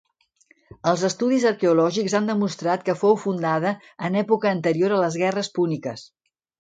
Els 0.91 1.01
estudis 1.09 1.43
arqueològics 1.49 2.15
han 2.19 2.31
demostrat 2.31 2.85
que 2.87 2.95
fou 3.03 3.13
fundada 3.25 3.75
en 4.09 4.19
època 4.23 4.51
anterior 4.53 4.97
a 4.97 5.03
les 5.05 5.19
guerres 5.25 5.53
púniques. 5.61 6.09